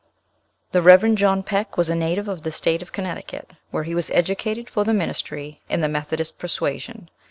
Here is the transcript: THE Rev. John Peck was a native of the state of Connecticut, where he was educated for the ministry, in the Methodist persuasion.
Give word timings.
THE 0.71 0.81
Rev. 0.81 1.13
John 1.13 1.43
Peck 1.43 1.77
was 1.77 1.87
a 1.87 1.93
native 1.95 2.27
of 2.27 2.41
the 2.41 2.51
state 2.51 2.81
of 2.81 2.91
Connecticut, 2.91 3.51
where 3.69 3.83
he 3.83 3.93
was 3.93 4.09
educated 4.09 4.67
for 4.67 4.83
the 4.83 4.95
ministry, 4.95 5.61
in 5.69 5.81
the 5.81 5.87
Methodist 5.87 6.39
persuasion. 6.39 7.07